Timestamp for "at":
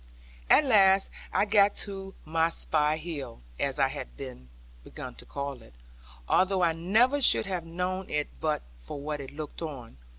0.49-0.63